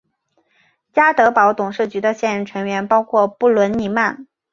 [0.93, 4.25] 家得宝董事局的现任成员包括布伦尼曼。